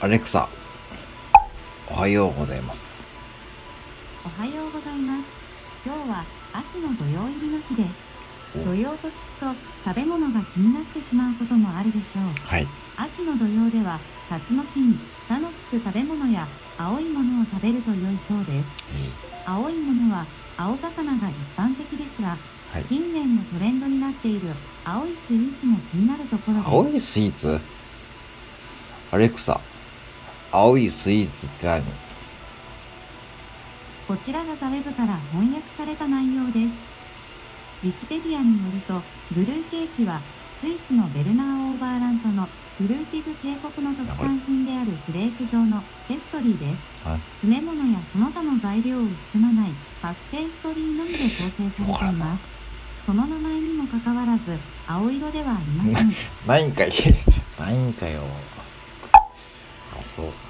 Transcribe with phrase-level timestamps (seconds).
[0.00, 0.48] アレクサ、
[1.90, 3.02] おはようございます。
[4.24, 5.24] おはようございます。
[5.84, 7.98] 今日は秋の土曜入りの日です。
[8.62, 9.46] お土曜と聞くと
[9.84, 12.46] 食べ物が気になってしまうこともあるでしょう。
[12.46, 12.66] はい。
[12.96, 13.98] 秋の土曜では、
[14.30, 16.46] 夏の日に、菜のつく食べ物や
[16.78, 18.70] 青いものを食べると良いそうです。
[18.94, 19.10] え
[19.46, 20.26] 青いものは、
[20.56, 22.84] 青魚が一般的ですが、ーはい。
[22.84, 24.54] 近年のトレンドになっている
[24.84, 26.68] 青いスイーツも気になるところです。
[26.68, 27.60] 青いスイーツ？
[29.10, 29.60] アレクサ、
[30.50, 31.82] 青いスイーツって何？
[34.06, 36.76] こちらがザウェブから翻訳された内容です。
[37.84, 40.20] ウィキペディアによると、ブルーケーキは
[40.58, 47.06] スイスのベルナー・オーバーラントのフルーティグ渓谷の特産品であるフレーク状のペストリーです。
[47.06, 47.20] はい。
[47.36, 52.48] 詰め物やその他の材料を含まないパフペーストリーのみで構成されています。
[53.04, 56.12] その名前にもかかわらず、青色ではありません。
[56.46, 56.92] ないんかい。
[57.60, 58.22] ないんかよ。
[59.90, 60.47] あ、そう。